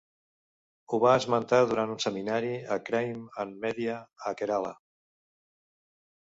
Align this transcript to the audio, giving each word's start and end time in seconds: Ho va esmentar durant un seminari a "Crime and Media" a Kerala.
Ho 0.95 0.99
va 1.03 1.11
esmentar 1.17 1.59
durant 1.73 1.93
un 1.97 2.01
seminari 2.07 2.51
a 2.77 2.79
"Crime 2.89 3.23
and 3.45 3.63
Media" 3.69 4.01
a 4.33 4.37
Kerala. 4.43 4.75